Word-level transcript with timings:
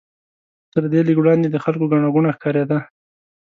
تر 0.73 0.83
دې 0.91 0.99
لږ 1.07 1.17
وړاندې 1.19 1.47
د 1.49 1.57
خلکو 1.65 1.85
ګڼه 1.91 2.09
ګوڼه 2.15 2.31
ښکارېده. 2.37 2.79